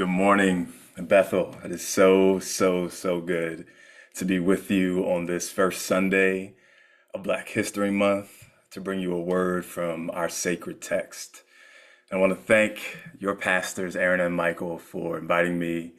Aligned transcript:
Good 0.00 0.08
morning, 0.08 0.72
Bethel. 0.96 1.58
It 1.62 1.72
is 1.72 1.86
so, 1.86 2.38
so, 2.38 2.88
so 2.88 3.20
good 3.20 3.66
to 4.14 4.24
be 4.24 4.38
with 4.38 4.70
you 4.70 5.04
on 5.04 5.26
this 5.26 5.50
first 5.50 5.82
Sunday 5.82 6.54
of 7.12 7.22
Black 7.22 7.50
History 7.50 7.90
Month 7.90 8.48
to 8.70 8.80
bring 8.80 9.00
you 9.00 9.14
a 9.14 9.20
word 9.20 9.66
from 9.66 10.10
our 10.14 10.30
sacred 10.30 10.80
text. 10.80 11.42
I 12.10 12.16
want 12.16 12.32
to 12.32 12.42
thank 12.42 12.96
your 13.18 13.34
pastors, 13.34 13.94
Aaron 13.94 14.20
and 14.20 14.34
Michael, 14.34 14.78
for 14.78 15.18
inviting 15.18 15.58
me. 15.58 15.92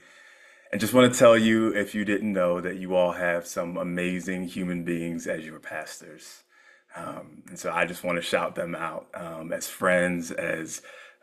And 0.72 0.82
just 0.82 0.96
want 0.96 1.14
to 1.14 1.20
tell 1.20 1.38
you, 1.38 1.68
if 1.68 1.94
you 1.94 2.04
didn't 2.04 2.34
know, 2.34 2.60
that 2.60 2.78
you 2.78 2.96
all 2.96 3.12
have 3.12 3.46
some 3.46 3.78
amazing 3.78 4.48
human 4.48 4.84
beings 4.84 5.28
as 5.28 5.46
your 5.46 5.60
pastors. 5.60 6.42
Um, 6.96 7.44
and 7.50 7.60
so 7.60 7.72
I 7.72 7.86
just 7.86 8.04
want 8.04 8.16
to 8.16 8.24
shout 8.24 8.56
them 8.56 8.74
out 8.74 9.10
um, 9.14 9.54
as 9.54 9.68
friends, 9.68 10.32
as 10.32 10.82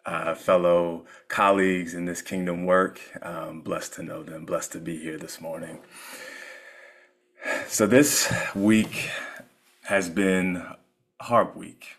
uh, 0.08 0.34
fellow 0.34 1.04
colleagues 1.28 1.92
in 1.92 2.06
this 2.06 2.22
kingdom 2.22 2.64
work. 2.64 2.98
Um, 3.22 3.60
blessed 3.60 3.92
to 3.94 4.02
know 4.02 4.22
them, 4.22 4.46
blessed 4.46 4.72
to 4.72 4.78
be 4.78 4.96
here 4.96 5.18
this 5.18 5.38
morning. 5.38 5.80
So, 7.66 7.86
this 7.86 8.32
week 8.54 9.10
has 9.82 10.08
been 10.08 10.56
a 11.20 11.24
hard 11.24 11.54
week. 11.54 11.96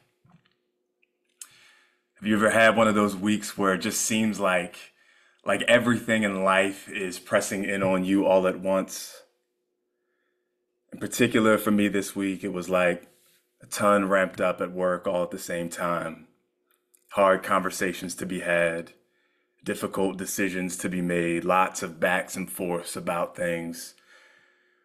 Have 2.15 2.27
you 2.27 2.35
ever 2.35 2.49
had 2.49 2.75
one 2.75 2.87
of 2.87 2.95
those 2.95 3.15
weeks 3.15 3.57
where 3.57 3.75
it 3.75 3.79
just 3.79 4.01
seems 4.01 4.39
like 4.39 4.93
like 5.45 5.61
everything 5.63 6.23
in 6.23 6.43
life 6.43 6.89
is 6.89 7.19
pressing 7.19 7.63
in 7.63 7.83
on 7.83 8.03
you 8.03 8.25
all 8.25 8.47
at 8.47 8.59
once? 8.59 9.21
In 10.91 10.99
particular, 10.99 11.59
for 11.59 11.69
me 11.69 11.87
this 11.87 12.15
week, 12.15 12.43
it 12.43 12.51
was 12.51 12.69
like 12.69 13.07
a 13.61 13.67
ton 13.67 14.09
ramped 14.09 14.41
up 14.41 14.61
at 14.61 14.71
work 14.71 15.05
all 15.05 15.21
at 15.21 15.31
the 15.31 15.37
same 15.37 15.69
time 15.69 16.28
hard 17.09 17.43
conversations 17.43 18.15
to 18.15 18.25
be 18.25 18.41
had, 18.41 18.93
difficult 19.63 20.17
decisions 20.17 20.77
to 20.77 20.89
be 20.89 21.01
made, 21.01 21.43
lots 21.43 21.83
of 21.83 21.99
backs 21.99 22.35
and 22.35 22.49
forths 22.49 22.95
about 22.95 23.35
things. 23.35 23.95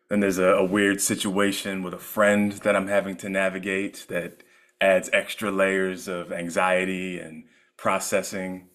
Then 0.09 0.21
there's 0.21 0.39
a, 0.39 0.49
a, 0.49 0.65
weird 0.65 1.01
situation 1.01 1.83
with 1.83 1.95
a 1.95 1.99
friend 1.99 2.53
that 2.53 2.77
I'm 2.77 2.89
having 2.89 3.17
to 3.19 3.29
navigate 3.29 4.07
that 4.09 4.43
adds 4.81 5.09
extra 5.13 5.51
layers 5.51 6.09
of 6.09 6.33
anxiety 6.33 7.19
and 7.19 7.45
processing. 7.77 8.69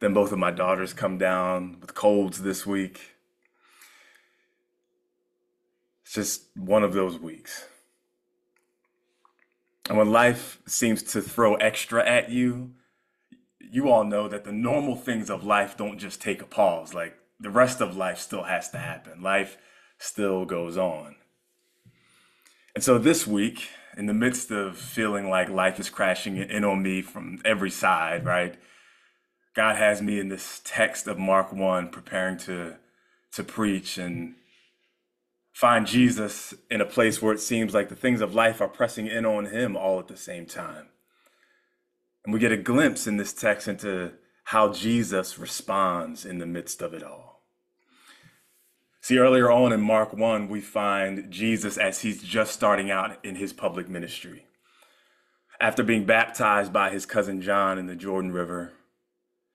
Then 0.00 0.14
both 0.14 0.32
of 0.32 0.38
my 0.38 0.50
daughters 0.50 0.92
come 0.94 1.18
down 1.18 1.78
with 1.80 1.94
colds 1.94 2.42
this 2.42 2.66
week. 2.66 3.16
It's 6.04 6.14
just 6.14 6.44
one 6.56 6.82
of 6.82 6.94
those 6.94 7.18
weeks. 7.18 7.66
And 9.90 9.98
when 9.98 10.12
life 10.12 10.60
seems 10.68 11.02
to 11.02 11.20
throw 11.20 11.56
extra 11.56 12.08
at 12.08 12.30
you, 12.30 12.74
you 13.58 13.90
all 13.90 14.04
know 14.04 14.28
that 14.28 14.44
the 14.44 14.52
normal 14.52 14.94
things 14.94 15.28
of 15.28 15.42
life 15.42 15.76
don't 15.76 15.98
just 15.98 16.22
take 16.22 16.40
a 16.40 16.46
pause. 16.46 16.94
Like 16.94 17.16
the 17.40 17.50
rest 17.50 17.80
of 17.80 17.96
life 17.96 18.18
still 18.20 18.44
has 18.44 18.70
to 18.70 18.78
happen. 18.78 19.20
Life 19.20 19.58
still 19.98 20.44
goes 20.44 20.76
on. 20.76 21.16
And 22.72 22.84
so 22.84 22.98
this 22.98 23.26
week, 23.26 23.68
in 23.96 24.06
the 24.06 24.14
midst 24.14 24.52
of 24.52 24.76
feeling 24.78 25.28
like 25.28 25.48
life 25.48 25.80
is 25.80 25.90
crashing 25.90 26.36
in 26.36 26.62
on 26.62 26.84
me 26.84 27.02
from 27.02 27.42
every 27.44 27.70
side, 27.70 28.24
right? 28.24 28.54
God 29.56 29.74
has 29.74 30.00
me 30.00 30.20
in 30.20 30.28
this 30.28 30.60
text 30.62 31.08
of 31.08 31.18
Mark 31.18 31.52
1 31.52 31.88
preparing 31.88 32.38
to 32.38 32.76
to 33.32 33.42
preach 33.42 33.98
and 33.98 34.36
find 35.52 35.86
Jesus 35.86 36.54
in 36.70 36.80
a 36.80 36.86
place 36.86 37.20
where 37.20 37.32
it 37.32 37.40
seems 37.40 37.74
like 37.74 37.88
the 37.88 37.96
things 37.96 38.20
of 38.20 38.34
life 38.34 38.60
are 38.60 38.68
pressing 38.68 39.06
in 39.06 39.26
on 39.26 39.46
him 39.46 39.76
all 39.76 39.98
at 39.98 40.08
the 40.08 40.16
same 40.16 40.46
time. 40.46 40.86
And 42.24 42.32
we 42.32 42.40
get 42.40 42.52
a 42.52 42.56
glimpse 42.56 43.06
in 43.06 43.16
this 43.16 43.32
text 43.32 43.68
into 43.68 44.12
how 44.44 44.72
Jesus 44.72 45.38
responds 45.38 46.24
in 46.24 46.38
the 46.38 46.46
midst 46.46 46.82
of 46.82 46.94
it 46.94 47.02
all. 47.02 47.42
See, 49.00 49.18
earlier 49.18 49.50
on 49.50 49.72
in 49.72 49.80
Mark 49.80 50.12
1, 50.12 50.48
we 50.48 50.60
find 50.60 51.30
Jesus 51.30 51.78
as 51.78 52.00
he's 52.00 52.22
just 52.22 52.52
starting 52.52 52.90
out 52.90 53.24
in 53.24 53.36
his 53.36 53.52
public 53.52 53.88
ministry. 53.88 54.44
After 55.60 55.82
being 55.82 56.04
baptized 56.04 56.72
by 56.72 56.90
his 56.90 57.06
cousin 57.06 57.40
John 57.40 57.78
in 57.78 57.86
the 57.86 57.96
Jordan 57.96 58.32
River, 58.32 58.72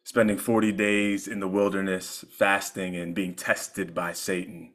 spending 0.04 0.38
40 0.38 0.72
days 0.72 1.28
in 1.28 1.40
the 1.40 1.48
wilderness 1.48 2.26
fasting 2.32 2.96
and 2.96 3.14
being 3.14 3.36
tested 3.36 3.94
by 3.94 4.14
Satan, 4.14 4.72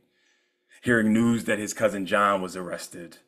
hearing 0.81 1.13
news 1.13 1.45
that 1.45 1.59
his 1.59 1.75
cousin 1.75 2.07
John 2.07 2.41
was 2.41 2.57
arrested. 2.57 3.19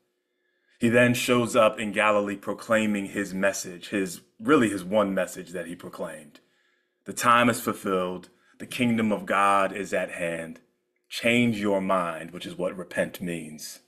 He 0.78 0.88
then 0.88 1.14
shows 1.14 1.54
up 1.54 1.78
in 1.78 1.92
Galilee 1.92 2.36
proclaiming 2.36 3.06
his 3.06 3.32
message, 3.32 3.90
his 3.90 4.20
really 4.40 4.68
his 4.68 4.82
one 4.82 5.14
message 5.14 5.50
that 5.50 5.66
he 5.66 5.76
proclaimed. 5.76 6.40
The 7.04 7.12
time 7.12 7.48
is 7.48 7.60
fulfilled, 7.60 8.30
the 8.58 8.66
kingdom 8.66 9.12
of 9.12 9.26
God 9.26 9.72
is 9.72 9.92
at 9.92 10.12
hand. 10.12 10.60
Change 11.08 11.60
your 11.60 11.80
mind, 11.80 12.30
which 12.30 12.46
is 12.46 12.56
what 12.56 12.76
repent 12.76 13.20
means, 13.20 13.80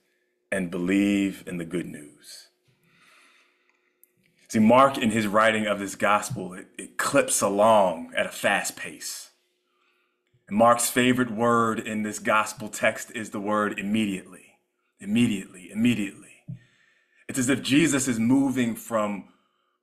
and 0.52 0.70
believe 0.70 1.42
in 1.46 1.56
the 1.56 1.64
good 1.64 1.86
news. 1.86 2.48
See, 4.48 4.58
Mark, 4.60 4.98
in 4.98 5.10
his 5.10 5.26
writing 5.26 5.66
of 5.66 5.80
this 5.80 5.96
gospel, 5.96 6.52
it, 6.52 6.66
it 6.78 6.96
clips 6.96 7.40
along 7.40 8.12
at 8.16 8.26
a 8.26 8.30
fast 8.30 8.76
pace. 8.76 9.23
And 10.48 10.56
Mark's 10.58 10.90
favorite 10.90 11.30
word 11.30 11.78
in 11.78 12.02
this 12.02 12.18
gospel 12.18 12.68
text 12.68 13.10
is 13.14 13.30
the 13.30 13.40
word 13.40 13.78
immediately. 13.78 14.58
Immediately, 15.00 15.70
immediately. 15.70 16.44
It's 17.28 17.38
as 17.38 17.48
if 17.48 17.62
Jesus 17.62 18.06
is 18.06 18.18
moving 18.18 18.76
from 18.76 19.28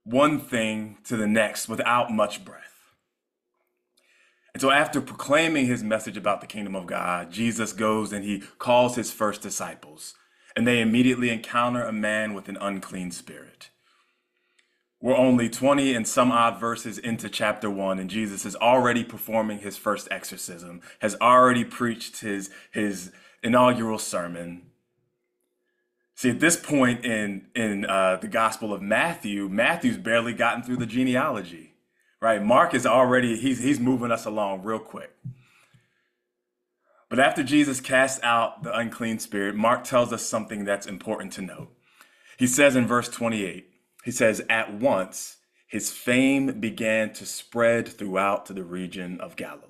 one 0.04 0.40
thing 0.40 0.98
to 1.06 1.18
the 1.18 1.28
next 1.28 1.68
without 1.68 2.12
much 2.12 2.46
breath. 2.46 2.62
And 4.54 4.62
so, 4.62 4.70
after 4.70 5.02
proclaiming 5.02 5.66
his 5.66 5.84
message 5.84 6.18
about 6.18 6.42
the 6.42 6.48
kingdom 6.48 6.76
of 6.76 6.86
God, 6.86 7.32
Jesus 7.32 7.74
goes 7.74 8.12
and 8.12 8.24
he 8.24 8.44
calls 8.60 8.96
his 8.96 9.12
first 9.12 9.42
disciples, 9.42 10.16
and 10.56 10.68
they 10.68 10.82
immediately 10.82 11.30
encounter 11.30 11.84
a 11.84 11.94
man 11.94 12.34
with 12.34 12.50
an 12.50 12.58
unclean 12.60 13.12
spirit. 13.12 13.71
We're 15.02 15.18
only 15.18 15.50
20 15.50 15.96
and 15.96 16.08
some 16.08 16.32
odd 16.32 16.60
verses 16.60 17.00
into 17.00 17.28
chapter 17.28 17.72
one, 17.72 17.98
and 17.98 18.08
Jesus 18.08 18.46
is 18.46 18.56
already 18.56 19.04
performing 19.04 19.60
his 19.60 19.76
first 19.76 20.08
exorcism, 20.12 20.82
has 21.00 21.16
already 21.20 21.64
preached 21.66 22.20
his, 22.20 22.52
his 22.72 23.12
inaugural 23.42 23.98
sermon. 23.98 24.62
See, 26.14 26.30
at 26.30 26.40
this 26.40 26.56
point 26.56 27.04
in, 27.04 27.48
in 27.56 27.86
uh, 27.86 28.18
the 28.22 28.28
Gospel 28.28 28.76
of 28.76 28.84
Matthew, 28.84 29.50
Matthew's 29.50 29.98
barely 29.98 30.34
gotten 30.34 30.62
through 30.62 30.78
the 30.78 30.86
genealogy, 30.86 31.74
right? 32.22 32.44
Mark 32.44 32.76
is 32.76 32.86
already, 32.86 33.38
he's, 33.38 33.64
he's 33.64 33.80
moving 33.80 34.12
us 34.12 34.26
along 34.26 34.62
real 34.62 34.78
quick. 34.78 35.16
But 37.10 37.20
after 37.20 37.42
Jesus 37.42 37.82
casts 37.82 38.22
out 38.22 38.62
the 38.62 38.78
unclean 38.78 39.18
spirit, 39.18 39.56
Mark 39.56 39.84
tells 39.84 40.14
us 40.14 40.24
something 40.24 40.64
that's 40.64 40.86
important 40.86 41.34
to 41.34 41.42
note. 41.42 41.70
He 42.38 42.46
says 42.46 42.76
in 42.76 42.86
verse 42.86 43.10
28, 43.10 43.71
he 44.04 44.12
says, 44.12 44.42
At 44.50 44.74
once 44.74 45.38
his 45.68 45.92
fame 45.92 46.60
began 46.60 47.14
to 47.14 47.26
spread 47.26 47.88
throughout 47.88 48.46
the 48.46 48.64
region 48.64 49.22
of 49.22 49.36
Galilee. 49.36 49.68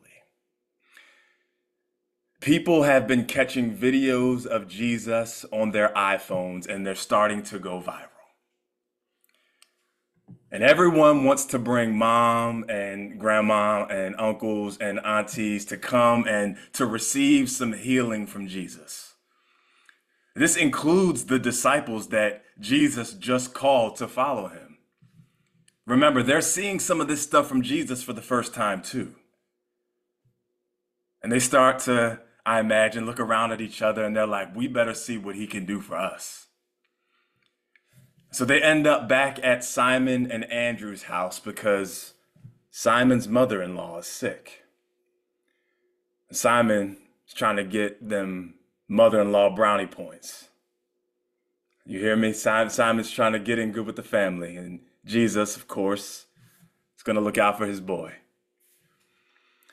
People 2.42 2.84
have 2.84 3.08
been 3.08 3.26
catching 3.26 3.78
videos 3.78 4.48
of 4.48 4.68
Jesus 4.68 5.46
on 5.52 5.72
their 5.72 5.90
iPhones 5.90 6.68
and 6.68 6.86
they're 6.86 6.96
starting 6.96 7.44
to 7.44 7.60
go 7.60 7.80
viral. 7.80 8.08
And 10.52 10.64
everyone 10.64 11.24
wants 11.24 11.46
to 11.46 11.60
bring 11.60 11.96
mom 11.96 12.66
and 12.68 13.20
grandma 13.20 13.86
and 13.86 14.16
uncles 14.18 14.80
and 14.80 15.00
aunties 15.06 15.66
to 15.66 15.78
come 15.78 16.26
and 16.28 16.58
to 16.74 16.88
receive 16.88 17.50
some 17.50 17.74
healing 17.74 18.26
from 18.26 18.48
Jesus. 18.48 19.14
This 20.36 20.58
includes 20.58 21.26
the 21.26 21.40
disciples 21.40 22.08
that 22.10 22.44
Jesus 22.62 23.14
just 23.14 23.54
called 23.54 23.98
to 23.98 24.08
follow 24.08 24.48
him. 24.48 24.78
Remember, 25.86 26.24
they're 26.24 26.42
seeing 26.42 26.80
some 26.80 27.02
of 27.02 27.08
this 27.08 27.22
stuff 27.22 27.48
from 27.48 27.64
Jesus 27.64 28.04
for 28.04 28.14
the 28.14 28.22
first 28.22 28.54
time, 28.54 28.82
too. 28.82 29.16
And 31.22 31.32
they 31.32 31.40
start 31.40 31.80
to, 31.80 32.22
I 32.46 32.60
imagine, 32.60 33.06
look 33.06 33.20
around 33.20 33.52
at 33.52 33.62
each 33.62 33.82
other 33.82 34.04
and 34.04 34.16
they're 34.16 34.26
like, 34.26 34.56
we 34.56 34.68
better 34.68 34.94
see 34.94 35.18
what 35.18 35.36
he 35.36 35.48
can 35.48 35.66
do 35.66 35.82
for 35.82 35.98
us. 35.98 36.48
So 38.32 38.46
they 38.46 38.62
end 38.62 38.88
up 38.88 39.10
back 39.10 39.40
at 39.44 39.64
Simon 39.64 40.32
and 40.32 40.46
Andrew's 40.46 41.04
house 41.04 41.40
because 41.40 42.14
Simon's 42.70 43.28
mother 43.28 43.62
in 43.62 43.76
law 43.76 44.00
is 44.00 44.08
sick. 44.08 44.64
Simon 46.32 46.98
is 47.28 47.34
trying 47.34 47.58
to 47.58 47.64
get 47.64 48.08
them 48.08 48.54
mother-in-law 48.88 49.56
brownie 49.56 49.86
points. 49.86 50.48
You 51.86 52.00
hear 52.00 52.16
me? 52.16 52.34
Simon's 52.34 53.12
trying 53.12 53.34
to 53.34 53.40
get 53.40 53.60
in 53.60 53.72
good 53.72 53.86
with 53.86 53.96
the 53.96 54.04
family, 54.04 54.56
and 54.56 54.82
Jesus, 55.06 55.56
of 55.56 55.68
course, 55.68 56.28
is 56.96 57.04
going 57.04 57.16
to 57.16 57.22
look 57.22 57.38
out 57.38 57.58
for 57.58 57.66
his 57.66 57.82
boy. 57.82 58.14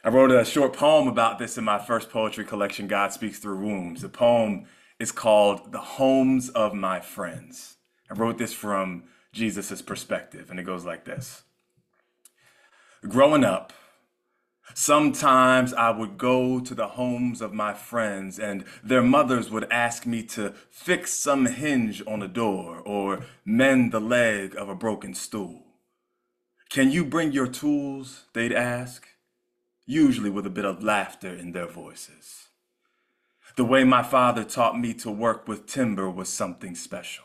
I 0.02 0.10
wrote 0.10 0.30
a 0.30 0.44
short 0.44 0.72
poem 0.72 1.06
about 1.08 1.38
this 1.38 1.58
in 1.58 1.64
my 1.64 1.78
first 1.78 2.08
poetry 2.08 2.44
collection, 2.44 2.86
God 2.86 3.12
Speaks 3.12 3.38
Through 3.38 3.58
Wombs. 3.58 4.00
The 4.00 4.08
poem 4.08 4.66
is 4.98 5.12
called 5.12 5.72
The 5.72 5.80
Homes 5.80 6.48
of 6.50 6.72
My 6.72 7.00
Friends. 7.00 7.76
I 8.10 8.14
wrote 8.14 8.38
this 8.38 8.52
from 8.52 9.04
Jesus' 9.32 9.82
perspective, 9.82 10.50
and 10.50 10.58
it 10.58 10.64
goes 10.64 10.84
like 10.84 11.04
this 11.04 11.42
Growing 13.06 13.44
up, 13.44 13.72
Sometimes 14.74 15.72
I 15.72 15.90
would 15.90 16.18
go 16.18 16.60
to 16.60 16.74
the 16.74 16.88
homes 16.88 17.40
of 17.40 17.52
my 17.52 17.74
friends, 17.74 18.38
and 18.38 18.64
their 18.82 19.02
mothers 19.02 19.50
would 19.50 19.70
ask 19.70 20.06
me 20.06 20.22
to 20.24 20.54
fix 20.70 21.12
some 21.12 21.46
hinge 21.46 22.02
on 22.06 22.22
a 22.22 22.28
door 22.28 22.78
or 22.78 23.24
mend 23.44 23.92
the 23.92 24.00
leg 24.00 24.54
of 24.56 24.68
a 24.68 24.74
broken 24.74 25.14
stool. 25.14 25.64
Can 26.70 26.90
you 26.90 27.04
bring 27.04 27.32
your 27.32 27.46
tools? 27.46 28.26
They'd 28.34 28.52
ask, 28.52 29.08
usually 29.86 30.30
with 30.30 30.46
a 30.46 30.50
bit 30.50 30.66
of 30.66 30.84
laughter 30.84 31.34
in 31.34 31.52
their 31.52 31.66
voices. 31.66 32.48
The 33.56 33.64
way 33.64 33.84
my 33.84 34.02
father 34.02 34.44
taught 34.44 34.78
me 34.78 34.94
to 34.94 35.10
work 35.10 35.48
with 35.48 35.66
timber 35.66 36.10
was 36.10 36.28
something 36.28 36.74
special. 36.74 37.24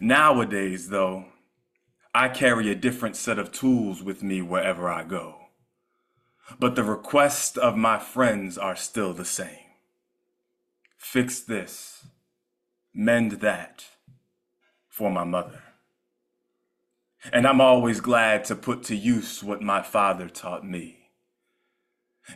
Nowadays, 0.00 0.88
though, 0.88 1.26
I 2.14 2.28
carry 2.28 2.70
a 2.70 2.74
different 2.74 3.16
set 3.16 3.38
of 3.38 3.52
tools 3.52 4.02
with 4.02 4.22
me 4.22 4.42
wherever 4.42 4.90
I 4.90 5.04
go. 5.04 5.45
But 6.58 6.74
the 6.76 6.84
requests 6.84 7.56
of 7.56 7.76
my 7.76 7.98
friends 7.98 8.56
are 8.56 8.76
still 8.76 9.12
the 9.12 9.24
same. 9.24 9.66
Fix 10.96 11.40
this, 11.40 12.06
mend 12.94 13.32
that 13.32 13.84
for 14.88 15.10
my 15.10 15.24
mother. 15.24 15.62
And 17.32 17.46
I'm 17.46 17.60
always 17.60 18.00
glad 18.00 18.44
to 18.46 18.54
put 18.54 18.84
to 18.84 18.96
use 18.96 19.42
what 19.42 19.60
my 19.60 19.82
father 19.82 20.28
taught 20.28 20.64
me. 20.64 21.10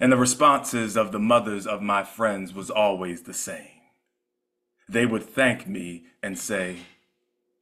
And 0.01 0.13
the 0.13 0.17
responses 0.17 0.97
of 0.97 1.13
the 1.13 1.19
mothers 1.19 1.67
of 1.67 1.83
my 1.83 2.05
friends 2.05 2.55
was 2.55 2.71
always 2.71 3.23
the 3.23 3.35
same. 3.35 3.81
They 4.89 5.07
would 5.07 5.23
thank 5.23 5.67
me 5.67 6.05
and 6.23 6.39
say, 6.39 6.79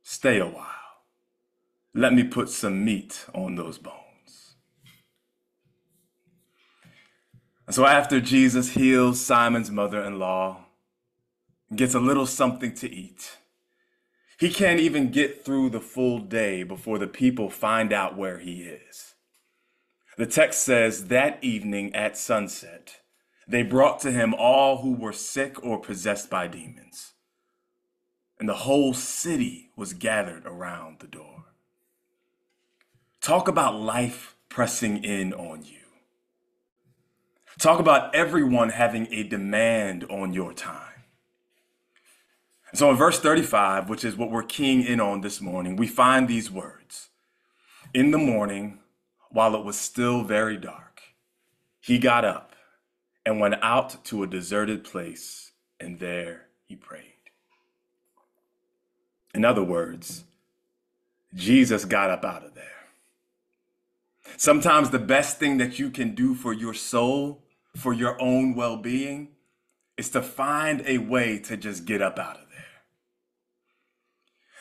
Stay 0.02 0.38
a 0.38 0.46
while. 0.46 0.66
Let 1.94 2.14
me 2.14 2.24
put 2.24 2.48
some 2.48 2.84
meat 2.84 3.26
on 3.34 3.56
those 3.56 3.78
bones. 3.78 4.07
And 7.68 7.74
so 7.74 7.84
after 7.84 8.18
Jesus 8.18 8.70
heals 8.70 9.20
Simon's 9.20 9.70
mother 9.70 10.02
in 10.02 10.18
law, 10.18 10.64
gets 11.76 11.92
a 11.92 12.00
little 12.00 12.24
something 12.24 12.72
to 12.76 12.90
eat, 12.90 13.36
he 14.38 14.48
can't 14.48 14.80
even 14.80 15.10
get 15.10 15.44
through 15.44 15.68
the 15.68 15.80
full 15.80 16.18
day 16.18 16.62
before 16.62 16.98
the 16.98 17.06
people 17.06 17.50
find 17.50 17.92
out 17.92 18.16
where 18.16 18.38
he 18.38 18.62
is. 18.62 19.16
The 20.16 20.24
text 20.24 20.62
says 20.62 21.08
that 21.08 21.44
evening 21.44 21.94
at 21.94 22.16
sunset, 22.16 23.00
they 23.46 23.62
brought 23.62 24.00
to 24.00 24.12
him 24.12 24.32
all 24.32 24.78
who 24.78 24.94
were 24.94 25.12
sick 25.12 25.62
or 25.62 25.78
possessed 25.78 26.30
by 26.30 26.46
demons. 26.46 27.12
And 28.40 28.48
the 28.48 28.54
whole 28.54 28.94
city 28.94 29.72
was 29.76 29.92
gathered 29.92 30.46
around 30.46 31.00
the 31.00 31.06
door. 31.06 31.44
Talk 33.20 33.46
about 33.46 33.78
life 33.78 34.36
pressing 34.48 35.04
in 35.04 35.34
on 35.34 35.64
you. 35.64 35.77
Talk 37.58 37.80
about 37.80 38.14
everyone 38.14 38.68
having 38.68 39.12
a 39.12 39.24
demand 39.24 40.04
on 40.04 40.32
your 40.32 40.52
time. 40.52 41.02
So 42.72 42.90
in 42.90 42.96
verse 42.96 43.18
35, 43.18 43.88
which 43.88 44.04
is 44.04 44.16
what 44.16 44.30
we're 44.30 44.44
keying 44.44 44.84
in 44.84 45.00
on 45.00 45.22
this 45.22 45.40
morning, 45.40 45.74
we 45.74 45.88
find 45.88 46.28
these 46.28 46.50
words 46.50 47.08
In 47.92 48.12
the 48.12 48.18
morning, 48.18 48.78
while 49.30 49.56
it 49.56 49.64
was 49.64 49.76
still 49.76 50.22
very 50.22 50.56
dark, 50.56 51.00
he 51.80 51.98
got 51.98 52.24
up 52.24 52.54
and 53.26 53.40
went 53.40 53.56
out 53.60 54.04
to 54.04 54.22
a 54.22 54.26
deserted 54.26 54.84
place, 54.84 55.50
and 55.80 55.98
there 55.98 56.46
he 56.64 56.76
prayed. 56.76 57.02
In 59.34 59.44
other 59.44 59.64
words, 59.64 60.24
Jesus 61.34 61.84
got 61.84 62.10
up 62.10 62.24
out 62.24 62.44
of 62.44 62.54
there. 62.54 62.64
Sometimes 64.36 64.90
the 64.90 64.98
best 64.98 65.38
thing 65.38 65.58
that 65.58 65.78
you 65.80 65.90
can 65.90 66.14
do 66.14 66.34
for 66.34 66.52
your 66.52 66.74
soul 66.74 67.42
for 67.78 67.92
your 67.92 68.20
own 68.20 68.54
well 68.54 68.76
being 68.76 69.28
is 69.96 70.10
to 70.10 70.20
find 70.20 70.82
a 70.84 70.98
way 70.98 71.38
to 71.38 71.56
just 71.56 71.84
get 71.84 72.02
up 72.02 72.18
out 72.18 72.36
of 72.36 72.48
there. 72.50 72.64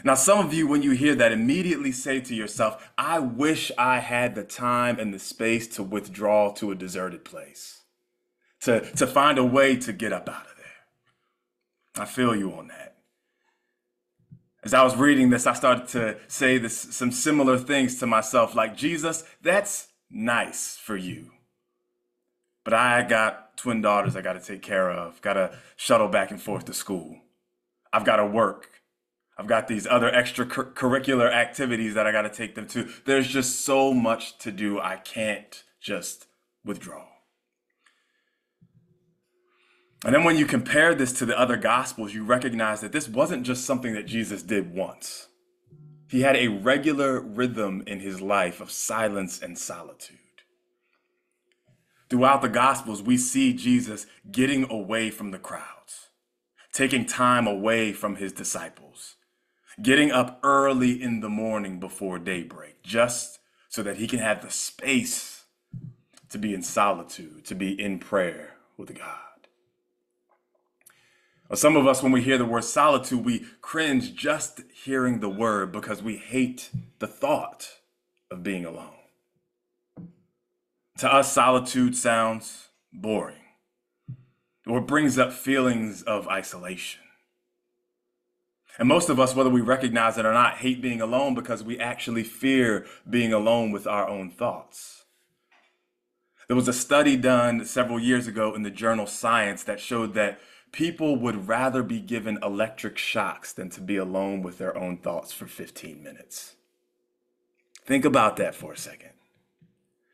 Now, 0.04 0.14
some 0.14 0.46
of 0.46 0.54
you, 0.54 0.68
when 0.68 0.84
you 0.84 0.92
hear 0.92 1.16
that, 1.16 1.32
immediately 1.32 1.92
say 1.92 2.22
to 2.22 2.36
yourself, 2.36 2.92
I 2.98 3.18
wish 3.18 3.72
I 3.78 4.00
had 4.00 4.36
the 4.36 4.44
time 4.44 5.00
and 5.00 5.12
the 5.12 5.20
space 5.20 5.68
to 5.70 5.84
withdraw 5.84 6.54
to 6.54 6.72
a 6.72 6.76
deserted 6.76 7.26
place, 7.26 7.82
to, 8.62 8.82
to 8.92 9.08
find 9.08 9.40
a 9.40 9.44
way 9.44 9.76
to 9.78 9.92
get 9.92 10.14
up 10.14 10.30
out 10.30 10.46
of 10.46 10.56
there. 10.56 12.04
I 12.04 12.06
feel 12.06 12.36
you 12.36 12.54
on 12.54 12.68
that. 12.68 12.98
As 14.64 14.76
I 14.76 14.84
was 14.84 14.96
reading 14.96 15.32
this, 15.32 15.48
I 15.48 15.54
started 15.54 15.88
to 15.90 16.18
say 16.28 16.60
this, 16.60 16.78
some 16.78 17.12
similar 17.12 17.58
things 17.58 17.98
to 18.00 18.06
myself, 18.06 18.54
like, 18.54 18.78
Jesus, 18.78 19.24
that's 19.42 19.88
nice 20.12 20.78
for 20.78 20.96
you. 20.96 21.32
But 22.68 22.74
I 22.74 23.04
got 23.04 23.56
twin 23.56 23.82
daughters 23.82 24.18
I 24.18 24.22
got 24.22 24.34
to 24.34 24.42
take 24.42 24.62
care 24.62 24.92
of, 24.92 25.22
got 25.22 25.36
to 25.36 25.58
shuttle 25.78 26.10
back 26.10 26.32
and 26.32 26.42
forth 26.42 26.66
to 26.66 26.74
school. 26.74 27.22
I've 27.94 28.04
got 28.04 28.18
to 28.18 28.26
work. 28.26 28.82
I've 29.38 29.48
got 29.48 29.70
these 29.70 29.88
other 29.88 30.12
extracurricular 30.12 31.32
activities 31.32 31.94
that 31.94 32.06
I 32.06 32.12
got 32.12 32.24
to 32.24 32.30
take 32.30 32.56
them 32.56 32.68
to. 32.68 32.90
There's 33.06 33.30
just 33.30 33.62
so 33.64 33.94
much 33.94 34.38
to 34.40 34.52
do. 34.52 34.82
I 34.82 34.98
can't 34.98 35.64
just 35.80 36.28
withdraw. 36.66 37.06
And 40.04 40.14
then 40.14 40.26
when 40.26 40.36
you 40.36 40.46
compare 40.46 40.94
this 40.94 41.14
to 41.14 41.26
the 41.26 41.40
other 41.40 41.56
gospels, 41.56 42.14
you 42.14 42.26
recognize 42.26 42.82
that 42.82 42.92
this 42.92 43.08
wasn't 43.08 43.46
just 43.46 43.64
something 43.64 43.94
that 43.94 44.08
Jesus 44.08 44.44
did 44.44 44.74
once. 44.74 45.30
He 46.10 46.20
had 46.20 46.36
a 46.36 46.50
regular 46.50 47.22
rhythm 47.22 47.86
in 47.88 48.02
his 48.02 48.20
life 48.20 48.60
of 48.60 48.72
silence 48.72 49.42
and 49.42 49.58
solitude. 49.58 50.20
Throughout 52.10 52.42
the 52.42 52.50
Gospels, 52.50 53.02
we 53.04 53.18
see 53.18 53.54
Jesus 53.54 54.06
getting 54.32 54.70
away 54.72 55.10
from 55.10 55.32
the 55.32 55.40
crowds, 55.40 56.10
taking 56.72 57.06
time 57.06 57.48
away 57.48 57.92
from 57.92 58.16
his 58.16 58.32
disciples, 58.32 59.16
getting 59.82 60.12
up 60.12 60.40
early 60.44 61.02
in 61.02 61.20
the 61.20 61.30
morning 61.30 61.80
before 61.80 62.18
daybreak, 62.20 62.82
just 62.84 63.40
so 63.70 63.84
that 63.84 63.98
he 63.98 64.08
can 64.08 64.20
have 64.20 64.42
the 64.42 64.50
space 64.50 65.44
to 66.30 66.38
be 66.38 66.54
in 66.54 66.62
solitude, 66.62 67.46
to 67.46 67.56
be 67.56 67.80
in 67.80 68.00
prayer 68.00 68.56
with 68.78 68.98
God. 68.98 69.18
Some 71.54 71.78
of 71.78 71.88
us, 71.88 72.04
when 72.04 72.12
we 72.12 72.22
hear 72.22 72.38
the 72.38 72.46
word 72.46 72.66
solitude, 72.66 73.24
we 73.24 73.46
cringe 73.62 74.16
just 74.16 74.62
hearing 74.74 75.22
the 75.22 75.30
word 75.30 75.72
because 75.72 76.04
we 76.04 76.18
hate 76.18 76.70
the 77.00 77.08
thought 77.08 77.70
of 78.30 78.44
being 78.44 78.66
alone. 78.66 78.97
To 81.00 81.14
us, 81.14 81.32
solitude 81.32 81.96
sounds 81.96 82.70
boring 82.92 83.36
or 84.66 84.82
brings 84.82 85.18
up 85.18 85.32
feelings 85.32 86.02
of 86.04 86.28
isolation. 86.28 87.02
And 88.80 88.88
most 88.88 89.10
of 89.10 89.20
us, 89.20 89.36
whether 89.36 89.50
we 89.50 89.62
recognize 89.62 90.18
it 90.18 90.26
or 90.26 90.34
not, 90.34 90.58
hate 90.58 90.82
being 90.82 91.02
alone 91.02 91.34
because 91.34 91.64
we 91.64 91.80
actually 91.80 92.24
fear 92.24 92.86
being 93.10 93.34
alone 93.34 93.72
with 93.72 93.88
our 93.88 94.08
own 94.08 94.30
thoughts. 94.30 95.06
There 96.48 96.56
was 96.56 96.68
a 96.68 96.74
study 96.74 97.18
done 97.18 97.66
several 97.66 98.00
years 98.00 98.28
ago 98.28 98.54
in 98.56 98.64
the 98.64 98.70
journal 98.72 99.08
Science 99.08 99.64
that 99.64 99.80
showed 99.80 100.14
that 100.14 100.40
people 100.72 101.16
would 101.16 101.48
rather 101.48 101.84
be 101.84 102.00
given 102.00 102.40
electric 102.42 102.98
shocks 102.98 103.52
than 103.52 103.70
to 103.72 103.82
be 103.82 103.98
alone 103.98 104.42
with 104.42 104.58
their 104.58 104.78
own 104.78 104.98
thoughts 104.98 105.34
for 105.34 105.48
15 105.48 106.02
minutes. 106.02 106.56
Think 107.86 108.06
about 108.06 108.38
that 108.38 108.56
for 108.56 108.74
a 108.74 108.78
second. 108.78 109.17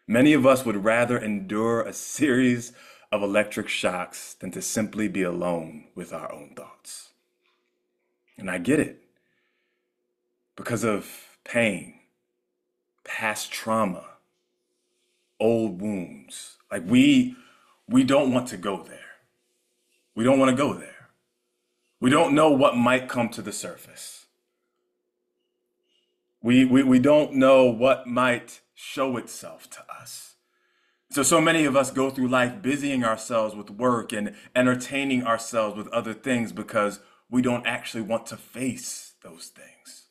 Many 0.07 0.33
of 0.33 0.45
us 0.45 0.65
would 0.65 0.83
rather 0.83 1.17
endure 1.17 1.81
a 1.81 1.93
series 1.93 2.73
of 3.11 3.23
electric 3.23 3.69
shocks 3.69 4.33
than 4.33 4.51
to 4.51 4.61
simply 4.61 5.07
be 5.07 5.23
alone 5.23 5.85
with 5.95 6.11
our 6.11 6.31
own 6.31 6.53
thoughts. 6.55 7.11
And 8.37 8.49
I 8.49 8.57
get 8.57 8.79
it 8.79 9.03
because 10.55 10.83
of 10.83 11.37
pain, 11.43 11.99
past 13.03 13.51
trauma, 13.51 14.05
old 15.39 15.81
wounds. 15.81 16.57
Like 16.71 16.83
we 16.85 17.35
we 17.87 18.03
don't 18.03 18.33
want 18.33 18.47
to 18.49 18.57
go 18.57 18.81
there. 18.83 18.99
We 20.15 20.23
don't 20.23 20.39
want 20.39 20.51
to 20.51 20.57
go 20.57 20.73
there. 20.73 21.09
We 21.99 22.09
don't 22.09 22.35
know 22.35 22.49
what 22.51 22.75
might 22.75 23.09
come 23.09 23.29
to 23.29 23.41
the 23.41 23.51
surface. 23.51 24.25
We, 26.41 26.65
we, 26.65 26.83
we 26.83 26.99
don't 26.99 27.35
know 27.35 27.65
what 27.65 28.07
might 28.07 28.59
show 28.83 29.15
itself 29.15 29.69
to 29.69 29.79
us. 29.89 30.35
So, 31.09 31.23
so 31.23 31.39
many 31.39 31.63
of 31.63 31.75
us 31.75 31.89
go 31.89 32.09
through 32.09 32.27
life 32.27 32.61
busying 32.61 33.03
ourselves 33.05 33.55
with 33.55 33.69
work 33.69 34.11
and 34.11 34.35
entertaining 34.55 35.25
ourselves 35.25 35.77
with 35.77 35.87
other 35.89 36.13
things 36.13 36.51
because 36.51 36.99
we 37.29 37.41
don't 37.41 37.65
actually 37.65 38.03
want 38.03 38.25
to 38.27 38.37
face 38.37 39.13
those 39.23 39.45
things. 39.47 40.07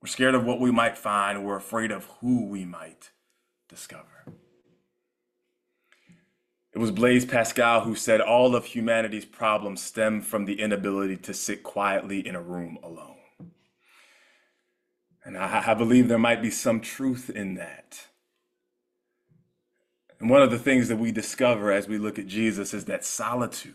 We're 0.00 0.08
scared 0.08 0.34
of 0.34 0.44
what 0.44 0.60
we 0.60 0.70
might 0.70 0.96
find, 0.96 1.44
we're 1.44 1.56
afraid 1.56 1.90
of 1.90 2.04
who 2.20 2.46
we 2.46 2.64
might 2.64 3.10
discover. 3.68 4.24
It 6.72 6.78
was 6.78 6.90
Blaise 6.90 7.24
Pascal 7.24 7.80
who 7.80 7.94
said 7.94 8.20
all 8.20 8.54
of 8.54 8.66
humanity's 8.66 9.24
problems 9.24 9.82
stem 9.82 10.20
from 10.20 10.44
the 10.44 10.60
inability 10.60 11.16
to 11.18 11.34
sit 11.34 11.62
quietly 11.62 12.26
in 12.26 12.34
a 12.36 12.42
room 12.42 12.78
alone. 12.82 13.23
And 15.24 15.38
I, 15.38 15.70
I 15.70 15.74
believe 15.74 16.08
there 16.08 16.18
might 16.18 16.42
be 16.42 16.50
some 16.50 16.80
truth 16.80 17.30
in 17.30 17.54
that. 17.54 18.06
And 20.20 20.30
one 20.30 20.42
of 20.42 20.50
the 20.50 20.58
things 20.58 20.88
that 20.88 20.96
we 20.96 21.12
discover 21.12 21.72
as 21.72 21.88
we 21.88 21.98
look 21.98 22.18
at 22.18 22.26
Jesus 22.26 22.72
is 22.74 22.84
that 22.86 23.04
solitude 23.04 23.74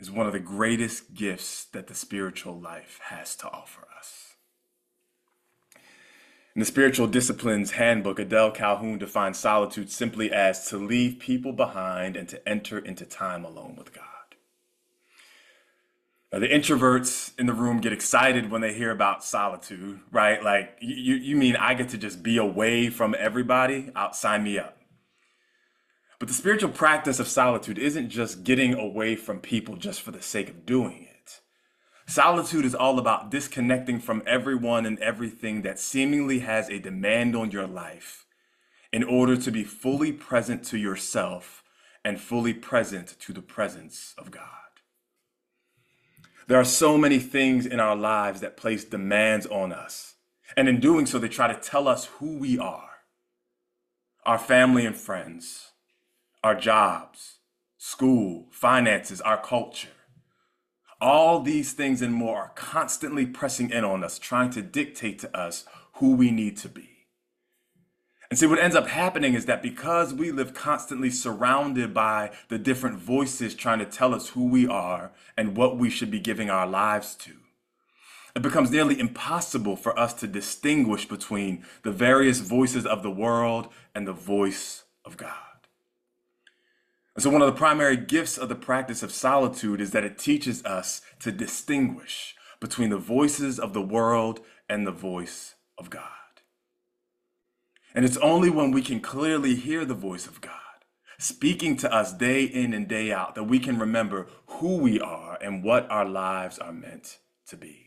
is 0.00 0.10
one 0.10 0.26
of 0.26 0.32
the 0.32 0.40
greatest 0.40 1.14
gifts 1.14 1.64
that 1.66 1.86
the 1.86 1.94
spiritual 1.94 2.58
life 2.58 3.00
has 3.04 3.36
to 3.36 3.48
offer 3.48 3.86
us. 3.96 4.34
In 6.54 6.60
the 6.60 6.66
Spiritual 6.66 7.08
Disciplines 7.08 7.72
Handbook, 7.72 8.20
Adele 8.20 8.52
Calhoun 8.52 8.98
defines 8.98 9.38
solitude 9.38 9.90
simply 9.90 10.30
as 10.30 10.68
to 10.68 10.78
leave 10.78 11.18
people 11.18 11.52
behind 11.52 12.16
and 12.16 12.28
to 12.28 12.48
enter 12.48 12.78
into 12.78 13.04
time 13.04 13.44
alone 13.44 13.74
with 13.76 13.92
God. 13.92 14.13
Now, 16.34 16.40
the 16.40 16.48
introverts 16.48 17.30
in 17.38 17.46
the 17.46 17.52
room 17.52 17.80
get 17.80 17.92
excited 17.92 18.50
when 18.50 18.60
they 18.60 18.74
hear 18.74 18.90
about 18.90 19.22
solitude, 19.22 20.00
right? 20.10 20.42
Like, 20.42 20.76
you, 20.80 21.14
you 21.14 21.36
mean 21.36 21.54
I 21.54 21.74
get 21.74 21.90
to 21.90 21.96
just 21.96 22.24
be 22.24 22.38
away 22.38 22.90
from 22.90 23.14
everybody? 23.16 23.92
Out, 23.94 24.16
sign 24.16 24.42
me 24.42 24.58
up. 24.58 24.76
But 26.18 26.26
the 26.26 26.34
spiritual 26.34 26.70
practice 26.70 27.20
of 27.20 27.28
solitude 27.28 27.78
isn't 27.78 28.08
just 28.08 28.42
getting 28.42 28.74
away 28.74 29.14
from 29.14 29.38
people 29.38 29.76
just 29.76 30.02
for 30.02 30.10
the 30.10 30.20
sake 30.20 30.48
of 30.48 30.66
doing 30.66 31.06
it. 31.08 31.40
Solitude 32.08 32.64
is 32.64 32.74
all 32.74 32.98
about 32.98 33.30
disconnecting 33.30 34.00
from 34.00 34.20
everyone 34.26 34.86
and 34.86 34.98
everything 34.98 35.62
that 35.62 35.78
seemingly 35.78 36.40
has 36.40 36.68
a 36.68 36.80
demand 36.80 37.36
on 37.36 37.52
your 37.52 37.68
life 37.68 38.26
in 38.92 39.04
order 39.04 39.36
to 39.36 39.52
be 39.52 39.62
fully 39.62 40.10
present 40.10 40.64
to 40.64 40.78
yourself 40.78 41.62
and 42.04 42.20
fully 42.20 42.52
present 42.52 43.14
to 43.20 43.32
the 43.32 43.40
presence 43.40 44.16
of 44.18 44.32
God. 44.32 44.63
There 46.46 46.60
are 46.60 46.64
so 46.64 46.98
many 46.98 47.18
things 47.18 47.64
in 47.64 47.80
our 47.80 47.96
lives 47.96 48.40
that 48.40 48.56
place 48.56 48.84
demands 48.84 49.46
on 49.46 49.72
us. 49.72 50.14
And 50.56 50.68
in 50.68 50.78
doing 50.78 51.06
so, 51.06 51.18
they 51.18 51.28
try 51.28 51.52
to 51.52 51.58
tell 51.58 51.88
us 51.88 52.06
who 52.06 52.38
we 52.38 52.58
are 52.58 52.90
our 54.26 54.38
family 54.38 54.86
and 54.86 54.96
friends, 54.96 55.72
our 56.42 56.54
jobs, 56.54 57.40
school, 57.76 58.46
finances, 58.50 59.20
our 59.20 59.36
culture. 59.36 59.88
All 60.98 61.40
these 61.40 61.74
things 61.74 62.00
and 62.00 62.14
more 62.14 62.38
are 62.38 62.52
constantly 62.54 63.26
pressing 63.26 63.68
in 63.68 63.84
on 63.84 64.02
us, 64.02 64.18
trying 64.18 64.48
to 64.50 64.62
dictate 64.62 65.18
to 65.18 65.36
us 65.36 65.66
who 65.96 66.14
we 66.14 66.30
need 66.30 66.56
to 66.58 66.70
be. 66.70 66.93
And 68.30 68.38
see, 68.38 68.46
what 68.46 68.58
ends 68.58 68.74
up 68.74 68.88
happening 68.88 69.34
is 69.34 69.46
that 69.46 69.62
because 69.62 70.14
we 70.14 70.30
live 70.30 70.54
constantly 70.54 71.10
surrounded 71.10 71.92
by 71.92 72.30
the 72.48 72.58
different 72.58 72.98
voices 72.98 73.54
trying 73.54 73.78
to 73.80 73.84
tell 73.84 74.14
us 74.14 74.30
who 74.30 74.46
we 74.46 74.66
are 74.66 75.12
and 75.36 75.56
what 75.56 75.76
we 75.76 75.90
should 75.90 76.10
be 76.10 76.20
giving 76.20 76.50
our 76.50 76.66
lives 76.66 77.14
to, 77.16 77.32
it 78.34 78.42
becomes 78.42 78.70
nearly 78.70 78.98
impossible 78.98 79.76
for 79.76 79.96
us 79.98 80.14
to 80.14 80.26
distinguish 80.26 81.06
between 81.06 81.64
the 81.82 81.92
various 81.92 82.40
voices 82.40 82.86
of 82.86 83.02
the 83.02 83.10
world 83.10 83.68
and 83.94 84.08
the 84.08 84.12
voice 84.12 84.84
of 85.04 85.16
God. 85.16 85.30
And 87.14 87.22
so, 87.22 87.30
one 87.30 87.42
of 87.42 87.46
the 87.46 87.58
primary 87.58 87.96
gifts 87.96 88.36
of 88.36 88.48
the 88.48 88.56
practice 88.56 89.04
of 89.04 89.12
solitude 89.12 89.80
is 89.80 89.92
that 89.92 90.02
it 90.02 90.18
teaches 90.18 90.64
us 90.64 91.00
to 91.20 91.30
distinguish 91.30 92.34
between 92.60 92.90
the 92.90 92.98
voices 92.98 93.60
of 93.60 93.72
the 93.72 93.82
world 93.82 94.40
and 94.68 94.86
the 94.86 94.92
voice 94.92 95.54
of 95.78 95.90
God. 95.90 96.23
And 97.94 98.04
it's 98.04 98.16
only 98.18 98.50
when 98.50 98.72
we 98.72 98.82
can 98.82 99.00
clearly 99.00 99.54
hear 99.54 99.84
the 99.84 99.94
voice 99.94 100.26
of 100.26 100.40
God 100.40 100.52
speaking 101.18 101.76
to 101.76 101.92
us 101.92 102.12
day 102.12 102.44
in 102.44 102.74
and 102.74 102.88
day 102.88 103.12
out 103.12 103.34
that 103.34 103.44
we 103.44 103.58
can 103.58 103.78
remember 103.78 104.26
who 104.46 104.78
we 104.78 105.00
are 105.00 105.38
and 105.40 105.62
what 105.62 105.88
our 105.90 106.04
lives 106.04 106.58
are 106.58 106.72
meant 106.72 107.18
to 107.46 107.56
be. 107.56 107.84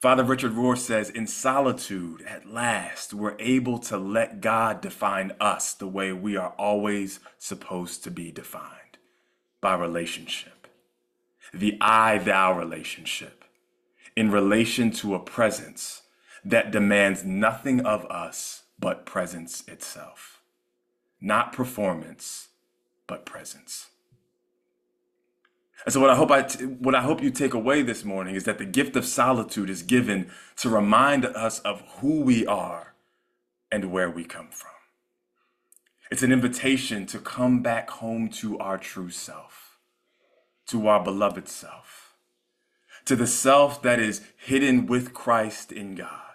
Father 0.00 0.22
Richard 0.22 0.52
Rohr 0.52 0.76
says, 0.76 1.08
In 1.08 1.26
solitude, 1.26 2.22
at 2.28 2.46
last, 2.46 3.14
we're 3.14 3.36
able 3.38 3.78
to 3.78 3.96
let 3.96 4.42
God 4.42 4.82
define 4.82 5.32
us 5.40 5.72
the 5.72 5.88
way 5.88 6.12
we 6.12 6.36
are 6.36 6.52
always 6.58 7.20
supposed 7.38 8.04
to 8.04 8.10
be 8.10 8.30
defined 8.30 8.98
by 9.62 9.74
relationship. 9.74 10.68
The 11.54 11.78
I 11.80 12.18
thou 12.18 12.58
relationship 12.58 13.44
in 14.14 14.30
relation 14.30 14.90
to 14.92 15.14
a 15.14 15.20
presence 15.20 16.02
that 16.44 16.70
demands 16.70 17.24
nothing 17.24 17.84
of 17.84 18.04
us 18.06 18.64
but 18.78 19.06
presence 19.06 19.64
itself. 19.66 20.40
Not 21.20 21.52
performance, 21.52 22.48
but 23.06 23.24
presence. 23.24 23.88
And 25.84 25.92
so 25.92 26.00
what 26.00 26.10
I 26.10 26.16
hope 26.16 26.30
I 26.30 26.42
t- 26.42 26.64
what 26.64 26.94
I 26.94 27.02
hope 27.02 27.22
you 27.22 27.30
take 27.30 27.54
away 27.54 27.82
this 27.82 28.04
morning 28.04 28.34
is 28.34 28.44
that 28.44 28.58
the 28.58 28.64
gift 28.64 28.96
of 28.96 29.04
solitude 29.04 29.68
is 29.68 29.82
given 29.82 30.30
to 30.56 30.70
remind 30.70 31.24
us 31.26 31.60
of 31.60 31.82
who 31.98 32.20
we 32.22 32.46
are 32.46 32.94
and 33.70 33.92
where 33.92 34.10
we 34.10 34.24
come 34.24 34.48
from. 34.50 34.70
It's 36.10 36.22
an 36.22 36.32
invitation 36.32 37.06
to 37.06 37.18
come 37.18 37.60
back 37.60 37.90
home 37.90 38.28
to 38.40 38.58
our 38.58 38.78
true 38.78 39.10
self, 39.10 39.78
to 40.68 40.86
our 40.86 41.02
beloved 41.02 41.48
self, 41.48 42.14
to 43.04 43.16
the 43.16 43.26
self 43.26 43.82
that 43.82 43.98
is 43.98 44.22
hidden 44.36 44.86
with 44.86 45.12
Christ 45.12 45.72
in 45.72 45.94
God. 45.96 46.33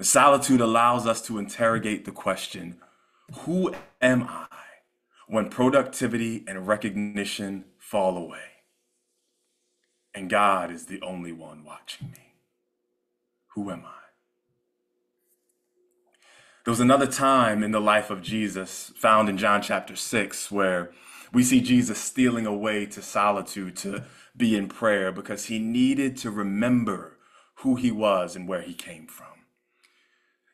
Solitude 0.00 0.60
allows 0.60 1.06
us 1.06 1.22
to 1.22 1.38
interrogate 1.38 2.04
the 2.04 2.12
question, 2.12 2.76
who 3.44 3.74
am 4.00 4.24
I? 4.24 4.46
when 5.26 5.48
productivity 5.48 6.44
and 6.46 6.66
recognition 6.66 7.64
fall 7.78 8.16
away. 8.16 8.38
And 10.14 10.30
God 10.30 10.70
is 10.70 10.86
the 10.86 11.02
only 11.02 11.32
one 11.32 11.64
watching 11.64 12.10
me. 12.12 12.34
Who 13.48 13.70
am 13.70 13.82
I? 13.84 13.92
There 16.64 16.72
was 16.72 16.80
another 16.80 17.06
time 17.06 17.62
in 17.62 17.70
the 17.70 17.80
life 17.80 18.10
of 18.10 18.22
Jesus 18.22 18.92
found 18.96 19.28
in 19.28 19.38
John 19.38 19.62
chapter 19.62 19.94
6 19.94 20.50
where 20.50 20.90
we 21.32 21.42
see 21.42 21.60
Jesus 21.60 21.98
stealing 21.98 22.46
away 22.46 22.86
to 22.86 23.02
solitude 23.02 23.76
to 23.78 24.04
be 24.36 24.56
in 24.56 24.68
prayer 24.68 25.12
because 25.12 25.46
he 25.46 25.58
needed 25.58 26.16
to 26.18 26.30
remember 26.30 27.18
who 27.56 27.76
he 27.76 27.90
was 27.90 28.36
and 28.36 28.48
where 28.48 28.62
he 28.62 28.74
came 28.74 29.06
from. 29.06 29.35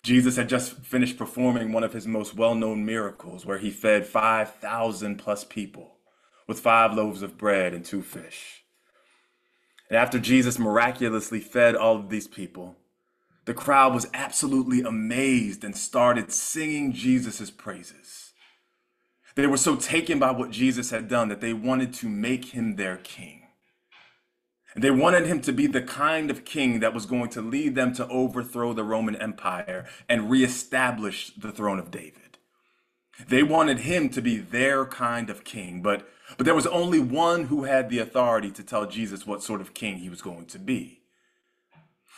Jesus 0.03 0.37
had 0.37 0.49
just 0.49 0.73
finished 0.79 1.17
performing 1.17 1.73
one 1.73 1.85
of 1.85 1.93
his 1.93 2.07
most 2.07 2.35
well 2.35 2.55
known 2.55 2.85
miracles 2.85 3.47
where 3.47 3.59
he 3.59 3.71
fed 3.71 4.05
5,000 4.07 5.17
plus 5.17 5.45
people 5.45 5.97
with 6.49 6.59
five 6.59 6.95
loaves 6.95 7.23
of 7.23 7.39
bread 7.39 7.73
and 7.73 7.85
two 7.85 8.03
fish. 8.03 8.65
And 9.89 9.97
after 9.97 10.19
Jesus 10.19 10.59
miraculously 10.59 11.39
fed 11.39 11.77
all 11.77 11.97
of 11.97 12.09
these 12.09 12.27
people, 12.27 12.77
the 13.45 13.55
crowd 13.55 13.95
was 13.95 14.09
absolutely 14.13 14.81
amazed 14.81 15.63
and 15.63 15.77
started 15.77 16.33
singing 16.33 16.93
Jesus' 16.93 17.51
praises. 17.51 18.33
They 19.35 19.47
were 19.47 19.57
so 19.57 19.77
taken 19.77 20.19
by 20.19 20.33
what 20.33 20.51
Jesus 20.51 20.91
had 20.91 21.09
done 21.09 21.29
that 21.29 21.41
they 21.41 21.53
wanted 21.53 21.93
to 21.95 22.09
make 22.09 22.47
him 22.47 22.77
their 22.77 22.97
king. 22.97 23.42
They 24.75 24.91
wanted 24.91 25.27
him 25.27 25.41
to 25.43 25.53
be 25.53 25.67
the 25.67 25.83
kind 25.83 26.31
of 26.31 26.45
king 26.45 26.81
that 26.81 26.95
was 26.95 27.07
going 27.07 27.29
to 27.31 27.43
lead 27.43 27.75
them 27.75 27.93
to 27.95 28.09
overthrow 28.09 28.73
the 28.73 28.85
Roman 28.85 29.17
Empire 29.17 29.87
and 30.09 30.31
reestablish 30.31 31.33
the 31.37 31.53
throne 31.53 31.79
of 31.79 31.91
David. 31.91 32.39
They 33.29 33.43
wanted 33.43 33.81
him 33.81 34.09
to 34.11 34.23
be 34.23 34.39
their 34.39 34.87
kind 34.87 35.29
of 35.29 35.45
king, 35.45 35.83
but, 35.83 36.09
but 36.37 36.47
there 36.47 36.55
was 36.55 36.67
only 36.67 36.99
one 36.99 37.45
who 37.45 37.65
had 37.65 37.91
the 37.91 37.99
authority 37.99 38.51
to 38.53 38.63
tell 38.63 38.87
Jesus 38.87 39.27
what 39.27 39.43
sort 39.43 39.61
of 39.61 39.75
king 39.75 39.99
he 39.99 40.09
was 40.09 40.23
going 40.23 40.47
to 40.47 40.59
be. 40.59 41.01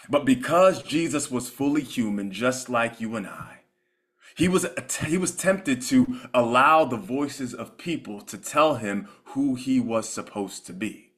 But 0.09 0.25
because 0.25 0.83
Jesus 0.83 1.31
was 1.31 1.51
fully 1.51 1.83
human, 1.83 2.31
just 2.31 2.69
like 2.69 3.01
you 3.01 3.17
and 3.17 3.27
I, 3.27 3.61
he 4.37 4.49
was, 4.49 4.67
he 5.07 5.19
was 5.19 5.35
tempted 5.35 5.83
to 5.83 6.21
allow 6.33 6.85
the 6.85 6.97
voices 6.97 7.55
of 7.55 7.79
people 7.79 8.21
to 8.23 8.39
tell 8.39 8.77
him 8.77 9.09
who 9.27 9.55
he 9.55 9.81
was 9.81 10.09
supposed 10.09 10.67
to 10.67 10.73
be. 10.73 11.14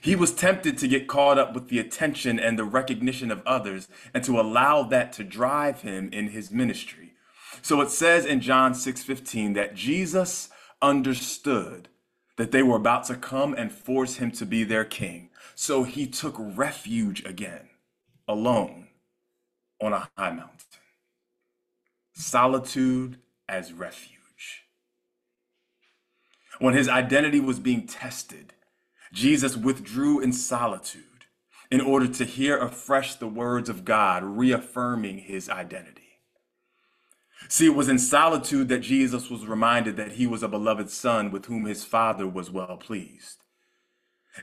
He 0.00 0.14
was 0.14 0.32
tempted 0.32 0.78
to 0.78 0.88
get 0.88 1.08
caught 1.08 1.38
up 1.38 1.54
with 1.54 1.68
the 1.68 1.78
attention 1.78 2.38
and 2.38 2.58
the 2.58 2.64
recognition 2.64 3.30
of 3.30 3.42
others 3.46 3.88
and 4.14 4.22
to 4.24 4.38
allow 4.38 4.82
that 4.84 5.12
to 5.14 5.24
drive 5.24 5.82
him 5.82 6.10
in 6.12 6.28
his 6.28 6.50
ministry. 6.50 7.14
So 7.62 7.80
it 7.80 7.90
says 7.90 8.24
in 8.24 8.40
John 8.40 8.74
6:15 8.74 9.54
that 9.54 9.74
Jesus 9.74 10.50
understood 10.80 11.88
that 12.36 12.52
they 12.52 12.62
were 12.62 12.76
about 12.76 13.04
to 13.04 13.16
come 13.16 13.54
and 13.54 13.72
force 13.72 14.16
him 14.16 14.30
to 14.32 14.46
be 14.46 14.62
their 14.62 14.84
king. 14.84 15.30
So 15.54 15.82
he 15.82 16.06
took 16.06 16.36
refuge 16.38 17.24
again, 17.24 17.68
alone 18.28 18.88
on 19.80 19.92
a 19.92 20.08
high 20.16 20.30
mountain. 20.30 20.54
Solitude 22.12 23.18
as 23.48 23.72
refuge. 23.72 24.66
When 26.58 26.74
his 26.74 26.88
identity 26.88 27.40
was 27.40 27.58
being 27.58 27.86
tested, 27.86 28.52
Jesus 29.12 29.56
withdrew 29.56 30.20
in 30.20 30.32
solitude 30.32 31.04
in 31.70 31.80
order 31.80 32.08
to 32.08 32.24
hear 32.24 32.58
afresh 32.58 33.14
the 33.14 33.26
words 33.26 33.68
of 33.68 33.84
God, 33.84 34.24
reaffirming 34.24 35.18
his 35.18 35.48
identity. 35.48 36.02
See, 37.48 37.66
it 37.66 37.74
was 37.74 37.88
in 37.88 37.98
solitude 37.98 38.68
that 38.68 38.80
Jesus 38.80 39.30
was 39.30 39.46
reminded 39.46 39.96
that 39.96 40.12
he 40.12 40.26
was 40.26 40.42
a 40.42 40.48
beloved 40.48 40.90
son 40.90 41.30
with 41.30 41.46
whom 41.46 41.64
his 41.64 41.84
father 41.84 42.26
was 42.26 42.50
well 42.50 42.76
pleased. 42.76 43.44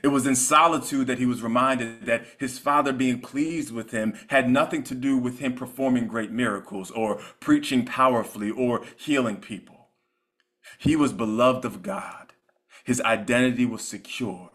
It 0.02 0.08
was 0.08 0.26
in 0.26 0.36
solitude 0.36 1.06
that 1.06 1.18
he 1.18 1.26
was 1.26 1.42
reminded 1.42 2.06
that 2.06 2.26
his 2.38 2.58
father 2.58 2.92
being 2.92 3.20
pleased 3.20 3.72
with 3.72 3.90
him 3.90 4.14
had 4.28 4.50
nothing 4.50 4.82
to 4.84 4.94
do 4.94 5.16
with 5.16 5.38
him 5.38 5.54
performing 5.54 6.06
great 6.06 6.30
miracles 6.30 6.90
or 6.90 7.20
preaching 7.40 7.84
powerfully 7.84 8.50
or 8.50 8.84
healing 8.96 9.36
people. 9.36 9.88
He 10.78 10.96
was 10.96 11.12
beloved 11.12 11.64
of 11.64 11.82
God. 11.82 12.32
His 12.84 13.00
identity 13.00 13.64
was 13.64 13.86
secure 13.86 14.50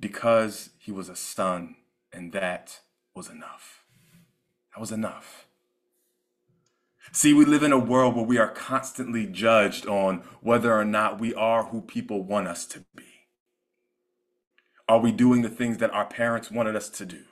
because 0.00 0.70
he 0.78 0.90
was 0.90 1.08
a 1.08 1.16
son, 1.16 1.76
and 2.12 2.32
that 2.32 2.80
was 3.14 3.28
enough. 3.28 3.84
That 4.74 4.80
was 4.80 4.90
enough. 4.90 5.46
See, 7.12 7.34
we 7.34 7.44
live 7.44 7.62
in 7.62 7.72
a 7.72 7.78
world 7.78 8.14
where 8.14 8.24
we 8.24 8.38
are 8.38 8.48
constantly 8.48 9.26
judged 9.26 9.86
on 9.86 10.22
whether 10.40 10.72
or 10.72 10.84
not 10.84 11.20
we 11.20 11.34
are 11.34 11.64
who 11.64 11.82
people 11.82 12.22
want 12.22 12.48
us 12.48 12.64
to 12.66 12.84
be. 12.94 13.04
Are 14.88 15.00
we 15.00 15.12
doing 15.12 15.42
the 15.42 15.48
things 15.48 15.78
that 15.78 15.92
our 15.92 16.04
parents 16.04 16.50
wanted 16.50 16.76
us 16.76 16.88
to 16.90 17.06
do? 17.06 17.24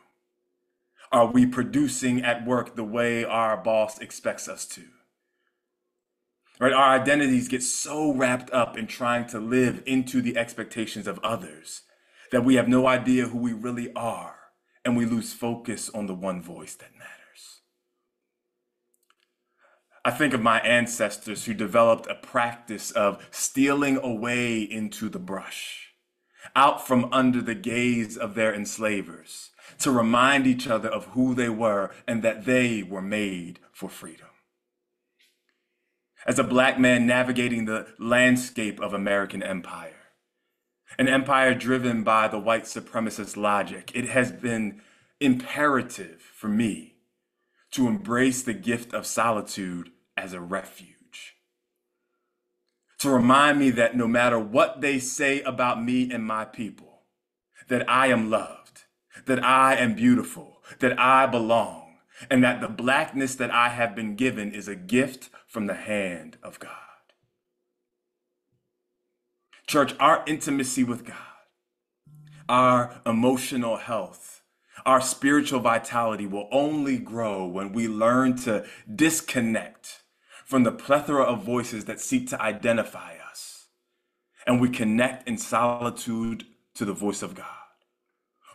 Are 1.11 1.27
we 1.27 1.47
producing 1.47 2.23
at 2.23 2.47
work 2.47 2.77
the 2.77 2.85
way 2.85 3.25
our 3.25 3.57
boss 3.57 3.99
expects 3.99 4.49
us 4.49 4.67
to? 4.67 4.83
Right? 6.61 6.73
Our 6.73 7.01
identities 7.01 7.49
get 7.49 7.63
so 7.63 8.13
wrapped 8.13 8.51
up 8.51 8.77
in 8.77 8.89
trying 8.89 9.27
to 9.29 9.39
live 9.39 9.83
into 9.87 10.21
the 10.21 10.37
expectations 10.37 11.07
of 11.07 11.21
others 11.21 11.83
that 12.31 12.45
we 12.45 12.55
have 12.57 12.69
no 12.69 12.87
idea 12.87 13.27
who 13.27 13.39
we 13.39 13.53
really 13.53 13.93
are 13.95 14.37
and 14.85 14.97
we 14.97 15.07
lose 15.07 15.33
focus 15.33 15.91
on 15.91 16.07
the 16.07 16.15
one 16.15 16.41
voice 16.43 16.75
that 16.77 16.95
matters. 16.95 17.61
I 20.05 20.11
think 20.11 20.33
of 20.33 20.41
my 20.41 20.61
ancestors 20.61 21.45
who 21.45 21.55
developed 21.55 22.07
a 22.07 22.15
practice 22.15 22.91
of 22.91 23.27
stealing 23.31 23.99
away 23.99 24.61
into 24.61 25.09
the 25.09 25.19
brush 25.19 25.89
out 26.57 26.87
from 26.87 27.09
under 27.13 27.43
the 27.43 27.55
gaze 27.55 28.17
of 28.17 28.35
their 28.35 28.55
enslavers 28.55 29.51
to 29.79 29.91
remind 29.91 30.47
each 30.47 30.67
other 30.67 30.89
of 30.89 31.07
who 31.07 31.35
they 31.35 31.49
were 31.49 31.91
and 32.07 32.23
that 32.23 32.45
they 32.45 32.83
were 32.83 33.03
made 33.03 33.61
for 33.73 33.89
freedom. 33.89 34.29
As 36.27 36.39
a 36.39 36.45
black 36.45 36.79
man 36.79 37.07
navigating 37.07 37.65
the 37.65 37.89
landscape 37.99 38.81
of 38.81 38.93
American 38.93 39.43
empire, 39.43 39.98
an 40.97 41.09
empire 41.09 41.55
driven 41.55 42.03
by 42.03 42.29
the 42.29 42.39
white 42.39 42.65
supremacist 42.65 43.37
logic, 43.37 43.91
it 43.95 44.07
has 44.07 44.33
been 44.33 44.81
imperative 45.21 46.21
for 46.21 46.49
me 46.49 46.95
to 47.73 47.89
embrace 47.89 48.43
the 48.43 48.55
gift 48.55 48.95
of 48.95 49.07
solitude 49.07 49.91
as 50.17 50.33
a 50.33 50.41
refuge 50.41 50.99
to 52.99 53.11
remind 53.11 53.59
me 53.59 53.71
that 53.71 53.97
no 53.97 54.09
matter 54.09 54.39
what 54.39 54.81
they 54.81 54.99
say 54.99 55.41
about 55.43 55.83
me 55.83 56.11
and 56.11 56.25
my 56.25 56.45
people, 56.45 57.03
that 57.69 57.89
I 57.89 58.09
am 58.09 58.29
loved, 58.29 58.85
that 59.27 59.43
I 59.43 59.77
am 59.77 59.95
beautiful, 59.95 60.63
that 60.81 60.99
I 60.99 61.27
belong, 61.27 61.99
and 62.29 62.43
that 62.43 62.61
the 62.61 62.69
blackness 62.69 63.37
that 63.37 63.53
I 63.53 63.69
have 63.69 63.95
been 63.95 64.17
given 64.17 64.53
is 64.53 64.67
a 64.67 64.75
gift 64.75 65.31
from 65.47 65.67
the 65.67 65.75
hand 65.75 66.37
of 66.43 66.59
God. 66.59 66.73
Church, 69.69 69.95
our 70.01 70.25
intimacy 70.27 70.83
with 70.83 71.05
God, 71.05 71.17
our 72.49 73.03
emotional 73.05 73.77
health, 73.77 74.41
our 74.87 74.99
spiritual 75.03 75.61
vitality 75.61 76.25
will 76.25 76.49
only 76.51 76.97
grow 76.97 77.47
when 77.47 77.75
we 77.75 77.87
learn 77.87 78.35
to 78.39 78.65
disconnect 78.93 80.05
from 80.47 80.63
the 80.63 80.73
plethora 80.73 81.23
of 81.23 81.45
voices 81.45 81.85
that 81.85 82.01
seek 82.01 82.29
to 82.29 82.41
identify 82.41 83.17
us. 83.31 83.67
And 84.47 84.59
we 84.59 84.71
connect 84.71 85.29
in 85.29 85.37
solitude 85.37 86.47
to 86.73 86.87
the 86.87 86.95
voice 86.95 87.21
of 87.21 87.35
God, 87.35 87.45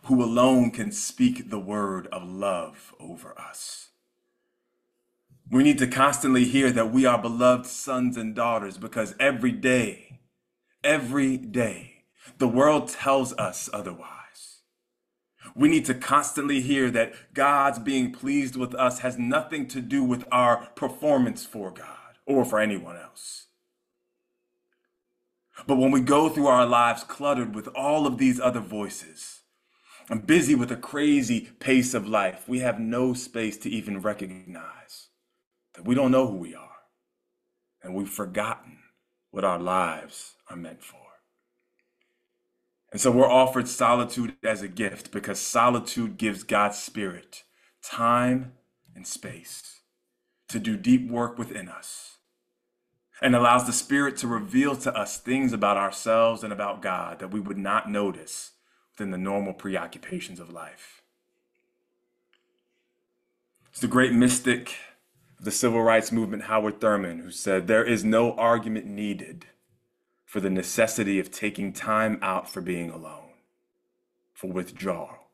who 0.05 0.23
alone 0.23 0.71
can 0.71 0.91
speak 0.91 1.51
the 1.51 1.59
word 1.59 2.07
of 2.07 2.27
love 2.27 2.95
over 2.99 3.39
us. 3.39 3.89
We 5.51 5.61
need 5.61 5.77
to 5.77 5.85
constantly 5.85 6.45
hear 6.45 6.71
that 6.71 6.91
we 6.91 7.05
are 7.05 7.21
beloved 7.21 7.67
sons 7.67 8.17
and 8.17 8.33
daughters 8.33 8.79
because 8.79 9.13
every 9.19 9.51
day, 9.51 10.21
every 10.83 11.37
day, 11.37 12.03
the 12.37 12.47
world 12.47 12.89
tells 12.89 13.33
us 13.33 13.69
otherwise. 13.73 14.09
We 15.55 15.67
need 15.69 15.85
to 15.85 15.93
constantly 15.93 16.61
hear 16.61 16.89
that 16.91 17.13
God's 17.33 17.79
being 17.79 18.11
pleased 18.11 18.55
with 18.55 18.73
us 18.75 18.99
has 18.99 19.17
nothing 19.17 19.67
to 19.67 19.81
do 19.81 20.03
with 20.03 20.25
our 20.31 20.67
performance 20.75 21.45
for 21.45 21.71
God 21.71 22.17
or 22.25 22.45
for 22.45 22.59
anyone 22.59 22.97
else. 22.97 23.47
But 25.67 25.77
when 25.77 25.91
we 25.91 26.01
go 26.01 26.29
through 26.29 26.47
our 26.47 26.65
lives 26.65 27.03
cluttered 27.03 27.53
with 27.53 27.67
all 27.69 28.07
of 28.07 28.17
these 28.17 28.39
other 28.39 28.59
voices 28.59 29.41
and 30.09 30.25
busy 30.25 30.55
with 30.55 30.71
a 30.71 30.75
crazy 30.75 31.51
pace 31.59 31.93
of 31.93 32.07
life, 32.07 32.47
we 32.47 32.59
have 32.59 32.79
no 32.79 33.13
space 33.13 33.57
to 33.57 33.69
even 33.69 34.01
recognize 34.01 35.09
that 35.75 35.85
we 35.85 35.93
don't 35.93 36.11
know 36.11 36.27
who 36.27 36.37
we 36.37 36.55
are 36.55 36.69
and 37.83 37.93
we've 37.93 38.09
forgotten 38.09 38.79
what 39.33 39.43
our 39.43 39.57
lives 39.57 40.35
are 40.47 40.55
meant 40.55 40.83
for. 40.83 40.99
And 42.91 43.01
so 43.01 43.09
we're 43.09 43.27
offered 43.27 43.67
solitude 43.67 44.35
as 44.43 44.61
a 44.61 44.67
gift 44.67 45.11
because 45.11 45.39
solitude 45.39 46.17
gives 46.17 46.43
God's 46.43 46.77
Spirit 46.77 47.43
time 47.81 48.53
and 48.95 49.07
space 49.07 49.81
to 50.49 50.59
do 50.59 50.77
deep 50.77 51.09
work 51.09 51.39
within 51.39 51.67
us 51.67 52.17
and 53.23 53.35
allows 53.35 53.65
the 53.65 53.73
Spirit 53.73 54.17
to 54.17 54.27
reveal 54.27 54.75
to 54.75 54.95
us 54.95 55.17
things 55.17 55.51
about 55.51 55.77
ourselves 55.77 56.43
and 56.43 56.53
about 56.53 56.83
God 56.83 57.17
that 57.17 57.31
we 57.31 57.39
would 57.39 57.57
not 57.57 57.89
notice 57.89 58.51
within 58.91 59.09
the 59.09 59.17
normal 59.17 59.53
preoccupations 59.53 60.39
of 60.39 60.53
life. 60.53 61.01
It's 63.71 63.81
the 63.81 63.87
great 63.87 64.13
mystic 64.13 64.75
the 65.43 65.51
civil 65.51 65.83
rights 65.83 66.11
movement, 66.11 66.43
Howard 66.43 66.79
Thurman, 66.79 67.19
who 67.19 67.29
said, 67.29 67.67
There 67.67 67.83
is 67.83 68.05
no 68.05 68.33
argument 68.33 68.85
needed 68.85 69.45
for 70.25 70.39
the 70.39 70.49
necessity 70.49 71.19
of 71.19 71.31
taking 71.31 71.73
time 71.73 72.17
out 72.21 72.49
for 72.49 72.61
being 72.61 72.89
alone, 72.89 73.33
for 74.33 74.47
withdrawal, 74.47 75.27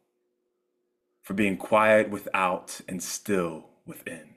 for 1.21 1.35
being 1.35 1.57
quiet 1.57 2.09
without 2.09 2.81
and 2.87 3.03
still 3.03 3.67
within. 3.85 4.33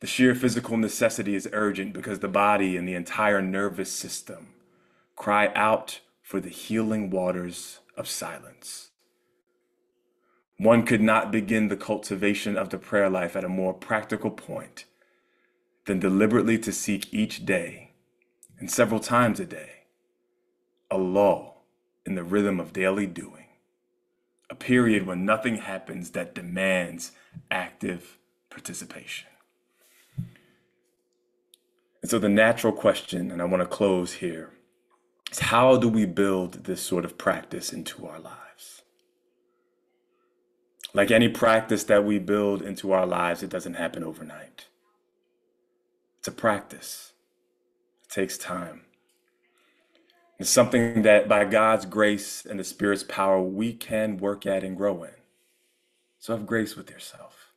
The 0.00 0.08
sheer 0.08 0.34
physical 0.34 0.76
necessity 0.76 1.36
is 1.36 1.48
urgent 1.52 1.92
because 1.92 2.18
the 2.18 2.28
body 2.28 2.76
and 2.76 2.88
the 2.88 2.94
entire 2.94 3.40
nervous 3.40 3.90
system 3.90 4.48
cry 5.14 5.52
out 5.54 6.00
for 6.22 6.40
the 6.40 6.50
healing 6.50 7.08
waters 7.08 7.78
of 7.96 8.08
silence. 8.08 8.90
One 10.58 10.86
could 10.86 11.02
not 11.02 11.30
begin 11.30 11.68
the 11.68 11.76
cultivation 11.76 12.56
of 12.56 12.70
the 12.70 12.78
prayer 12.78 13.10
life 13.10 13.36
at 13.36 13.44
a 13.44 13.48
more 13.48 13.74
practical 13.74 14.30
point 14.30 14.86
than 15.84 16.00
deliberately 16.00 16.58
to 16.58 16.72
seek 16.72 17.12
each 17.12 17.44
day 17.44 17.92
and 18.58 18.70
several 18.70 19.00
times 19.00 19.38
a 19.38 19.44
day, 19.44 19.84
a 20.90 20.96
lull 20.96 21.64
in 22.06 22.14
the 22.14 22.24
rhythm 22.24 22.58
of 22.58 22.72
daily 22.72 23.06
doing, 23.06 23.46
a 24.48 24.54
period 24.54 25.06
when 25.06 25.26
nothing 25.26 25.56
happens 25.58 26.10
that 26.10 26.34
demands 26.34 27.12
active 27.50 28.18
participation. 28.48 29.28
And 32.00 32.10
so, 32.10 32.18
the 32.18 32.28
natural 32.28 32.72
question, 32.72 33.30
and 33.30 33.42
I 33.42 33.44
want 33.44 33.62
to 33.62 33.68
close 33.68 34.14
here, 34.14 34.52
is 35.30 35.40
how 35.40 35.76
do 35.76 35.88
we 35.88 36.06
build 36.06 36.64
this 36.64 36.80
sort 36.80 37.04
of 37.04 37.18
practice 37.18 37.72
into 37.72 38.06
our 38.06 38.20
lives? 38.20 38.45
Like 40.96 41.10
any 41.10 41.28
practice 41.28 41.84
that 41.84 42.06
we 42.06 42.18
build 42.18 42.62
into 42.62 42.92
our 42.92 43.04
lives, 43.04 43.42
it 43.42 43.50
doesn't 43.50 43.74
happen 43.74 44.02
overnight. 44.02 44.68
It's 46.18 46.28
a 46.28 46.32
practice 46.32 47.12
it 48.02 48.10
takes 48.10 48.38
time. 48.38 48.80
It's 50.38 50.48
something 50.48 51.02
that 51.02 51.28
by 51.28 51.44
God's 51.44 51.84
grace 51.84 52.46
and 52.46 52.58
the 52.58 52.64
Spirit's 52.64 53.02
power, 53.02 53.42
we 53.42 53.74
can 53.74 54.16
work 54.16 54.46
at 54.46 54.64
and 54.64 54.74
grow 54.74 55.02
in. 55.02 55.10
So 56.18 56.34
have 56.34 56.46
grace 56.46 56.76
with 56.76 56.90
yourself. 56.90 57.52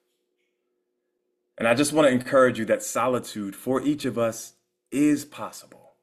And 1.58 1.66
I 1.66 1.76
just 1.76 1.94
want 1.94 2.10
to 2.10 2.14
encourage 2.14 2.60
you 2.60 2.66
that 2.66 2.84
solitude 2.84 3.56
for 3.56 3.82
each 3.82 4.04
of 4.04 4.18
us 4.18 4.56
is 4.92 5.24
possible. 5.24 5.94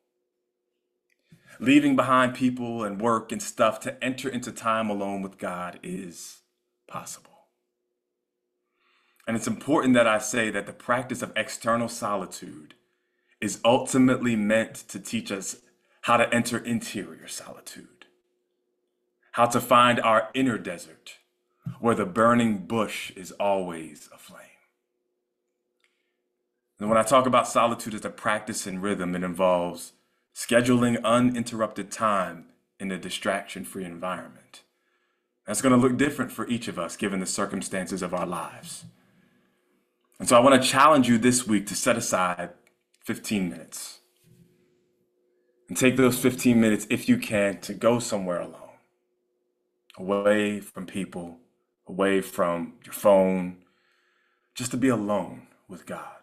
Leaving 1.61 1.97
behind 1.97 2.35
people 2.35 2.83
and 2.83 2.99
work 2.99 3.31
and 3.31 3.43
stuff 3.43 3.79
to 3.81 4.03
enter 4.03 4.31
into 4.31 4.51
time 4.51 4.89
alone 4.89 5.21
with 5.21 5.37
God 5.37 5.79
is 5.83 6.41
possible. 6.87 7.31
And 9.27 9.37
it's 9.37 9.47
important 9.47 9.95
that 9.95 10.07
I 10.07 10.19
say 10.19 10.51
that 10.51 10.67
the 10.67 10.73
practice 10.73 11.23
of 11.23 11.33
external 11.37 11.89
solitude 11.89 12.75
is 13.41 13.61
ultimately 13.65 14.37
meant 14.37 14.75
to 14.89 15.01
teach 15.01 15.33
us 15.33 15.57
how 16.03 16.17
to 16.17 16.33
enter 16.33 16.59
interior 16.59 17.27
solitude, 17.27 18.07
how 19.33 19.47
to 19.47 19.61
find 19.61 20.01
our 20.01 20.29
inner 20.35 20.59
desert 20.59 21.19
where 21.81 21.95
the 21.95 22.07
burning 22.07 22.59
bush 22.59 23.11
is 23.17 23.33
always 23.33 24.09
aflame. 24.15 24.43
And 26.79 26.89
when 26.89 26.99
I 26.99 27.03
talk 27.03 27.27
about 27.27 27.49
solitude 27.49 27.95
as 27.95 28.05
a 28.05 28.11
practice 28.11 28.67
in 28.67 28.81
rhythm, 28.81 29.15
it 29.15 29.25
involves 29.25 29.93
scheduling 30.35 31.03
uninterrupted 31.03 31.91
time 31.91 32.47
in 32.79 32.93
a 32.93 32.99
distraction 32.99 33.65
free 33.65 33.85
environment. 33.85 34.63
That's 35.47 35.63
going 35.63 35.75
to 35.75 35.81
look 35.81 35.97
different 35.97 36.33
for 36.33 36.47
each 36.49 36.69
of 36.69 36.79
us 36.79 36.97
given 36.97 37.21
the 37.21 37.27
circumstances 37.27 38.03
of 38.03 38.13
our 38.13 38.27
lives. 38.27 38.85
And 40.19 40.29
so 40.29 40.37
I 40.37 40.41
want 40.41 40.61
to 40.61 40.69
challenge 40.69 41.09
you 41.09 41.19
this 41.19 41.47
week 41.47 41.67
to 41.69 41.75
set 41.75 41.97
aside 41.97 42.51
15 43.05 43.49
minutes. 43.49 44.01
And 45.69 45.77
take 45.77 45.97
those 45.97 46.19
15 46.19 46.61
minutes, 46.61 46.87
if 46.91 47.09
you 47.09 47.19
can, 47.19 47.61
to 47.63 47.75
go 47.75 47.99
somewhere 47.99 48.41
alone, 48.41 48.79
away 49.97 50.61
from 50.61 50.87
people, 50.87 51.39
away 51.87 52.21
from 52.21 52.75
your 52.85 52.93
phone, 52.93 53.59
just 54.55 54.71
to 54.71 54.77
be 54.77 54.89
alone 54.89 55.49
with 55.69 55.87
God. 55.87 56.17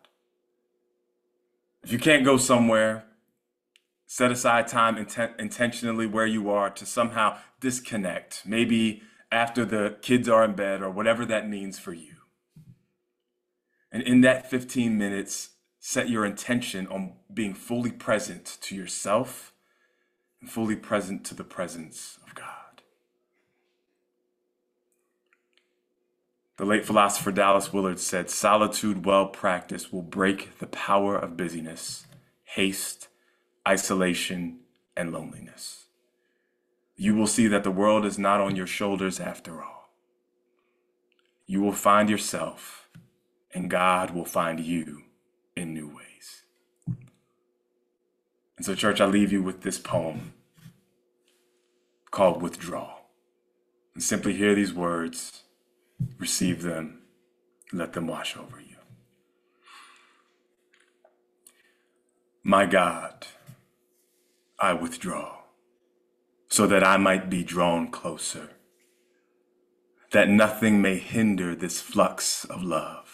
If 1.83 1.91
you 1.91 1.99
can't 1.99 2.23
go 2.23 2.37
somewhere, 2.37 3.03
set 4.05 4.31
aside 4.31 4.67
time 4.67 4.95
inten- 4.95 5.37
intentionally 5.37 6.07
where 6.07 6.25
you 6.25 6.49
are 6.49 6.69
to 6.69 6.85
somehow 6.85 7.37
disconnect, 7.59 8.43
maybe 8.45 9.03
after 9.33 9.65
the 9.65 9.97
kids 10.01 10.29
are 10.29 10.45
in 10.45 10.53
bed 10.53 10.81
or 10.81 10.91
whatever 10.91 11.25
that 11.25 11.49
means 11.49 11.79
for 11.79 11.93
you. 11.93 12.15
And 13.91 14.03
in 14.03 14.21
that 14.21 14.49
15 14.49 14.97
minutes, 14.97 15.49
set 15.79 16.09
your 16.09 16.25
intention 16.25 16.87
on 16.87 17.13
being 17.33 17.53
fully 17.53 17.91
present 17.91 18.57
to 18.61 18.75
yourself 18.75 19.53
and 20.39 20.49
fully 20.49 20.75
present 20.75 21.25
to 21.25 21.35
the 21.35 21.43
presence 21.43 22.17
of 22.25 22.35
God. 22.35 22.83
The 26.57 26.65
late 26.65 26.85
philosopher 26.85 27.31
Dallas 27.31 27.73
Willard 27.73 27.99
said, 27.99 28.29
Solitude 28.29 29.05
well 29.05 29.27
practiced 29.27 29.91
will 29.91 30.03
break 30.03 30.59
the 30.59 30.67
power 30.67 31.17
of 31.17 31.35
busyness, 31.35 32.05
haste, 32.43 33.07
isolation, 33.67 34.59
and 34.95 35.11
loneliness. 35.11 35.82
You 37.03 37.13
will 37.15 37.27
see 37.27 37.47
that 37.47 37.65
the 37.65 37.69
world 37.69 38.05
is 38.05 38.17
not 38.17 38.39
on 38.39 38.55
your 38.55 38.65
shoulders 38.65 39.19
after 39.19 39.61
all. 39.61 39.89
You 41.45 41.59
will 41.59 41.73
find 41.73 42.09
yourself, 42.09 42.87
and 43.53 43.69
God 43.69 44.11
will 44.11 44.23
find 44.23 44.61
you 44.61 45.01
in 45.53 45.73
new 45.73 45.89
ways. 45.89 46.43
And 48.55 48.65
so, 48.65 48.73
church, 48.73 49.01
I 49.01 49.05
leave 49.05 49.33
you 49.33 49.43
with 49.43 49.63
this 49.63 49.77
poem 49.77 50.31
called 52.09 52.41
Withdraw. 52.41 52.99
And 53.93 54.01
simply 54.01 54.31
hear 54.31 54.55
these 54.55 54.73
words 54.73 55.43
receive 56.17 56.61
them, 56.61 57.01
let 57.73 57.91
them 57.91 58.07
wash 58.07 58.37
over 58.37 58.61
you. 58.61 58.77
My 62.43 62.65
God, 62.65 63.27
I 64.57 64.71
withdraw 64.71 65.42
so 66.53 66.67
that 66.67 66.83
I 66.83 66.97
might 66.97 67.29
be 67.29 67.43
drawn 67.43 67.89
closer, 67.89 68.51
that 70.11 70.29
nothing 70.29 70.81
may 70.81 70.97
hinder 70.97 71.55
this 71.55 71.81
flux 71.81 72.45
of 72.45 72.61
love. 72.61 73.09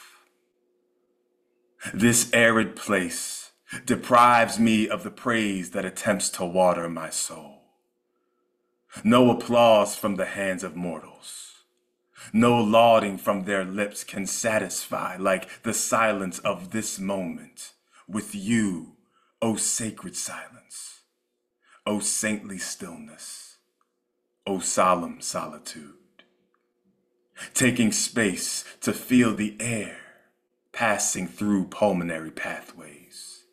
This 1.93 2.29
arid 2.33 2.75
place 2.75 3.51
deprives 3.85 4.59
me 4.59 4.89
of 4.89 5.03
the 5.03 5.11
praise 5.11 5.71
that 5.71 5.85
attempts 5.85 6.29
to 6.31 6.43
water 6.43 6.89
my 6.89 7.09
soul. 7.09 7.61
No 9.03 9.31
applause 9.31 9.95
from 9.95 10.15
the 10.15 10.25
hands 10.25 10.63
of 10.63 10.75
mortals 10.75 11.49
no 12.33 12.57
lauding 12.59 13.17
from 13.17 13.43
their 13.43 13.63
lips 13.63 14.03
can 14.03 14.25
satisfy 14.25 15.15
like 15.17 15.63
the 15.63 15.73
silence 15.73 16.39
of 16.39 16.71
this 16.71 16.99
moment 16.99 17.73
with 18.07 18.35
you, 18.35 18.97
O 19.41 19.55
sacred 19.55 20.15
silence, 20.15 20.98
O 21.89 21.97
saintly 21.97 22.59
stillness, 22.59 23.57
O 24.45 24.59
solemn 24.59 25.21
solitude. 25.21 25.95
Taking 27.55 27.91
space 27.91 28.63
to 28.81 28.93
feel 28.93 29.33
the 29.33 29.57
air 29.59 29.97
passing 30.71 31.27
through 31.27 31.65
pulmonary 31.65 32.29
pathways, 32.29 33.45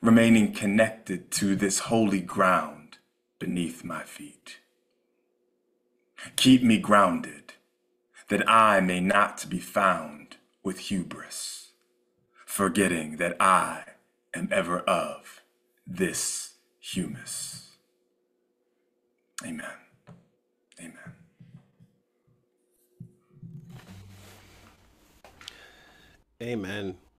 remaining 0.00 0.52
connected 0.52 1.32
to 1.32 1.56
this 1.56 1.80
holy 1.80 2.20
ground 2.20 2.98
beneath 3.40 3.82
my 3.82 4.04
feet. 4.04 4.58
Keep 6.36 6.62
me 6.62 6.78
grounded 6.78 7.54
that 8.28 8.48
I 8.48 8.78
may 8.78 9.00
not 9.00 9.44
be 9.50 9.58
found 9.58 10.36
with 10.62 10.78
hubris, 10.78 11.72
forgetting 12.46 13.16
that 13.16 13.36
I 13.42 13.86
am 14.32 14.48
ever 14.52 14.78
of 14.82 15.42
this 15.84 16.49
humus. 16.80 17.76
Amen. 19.44 19.64
Amen. 20.80 21.14
Amen. 26.42 27.00